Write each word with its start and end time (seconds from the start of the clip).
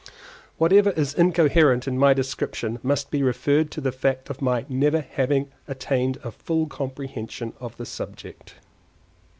Whatever 0.57 0.89
is 0.93 1.13
incoherent 1.13 1.87
in 1.87 1.95
my 1.95 2.15
description 2.15 2.79
must 2.81 3.11
be 3.11 3.21
referred 3.21 3.69
to 3.69 3.81
the 3.81 3.91
fact 3.91 4.31
of 4.31 4.41
my 4.41 4.65
never 4.67 5.01
having 5.01 5.51
attained 5.67 6.15
to 6.15 6.29
a 6.29 6.31
full 6.31 6.65
comprehension 6.65 7.53
of 7.59 7.77
the 7.77 7.85
subject. 7.85 8.55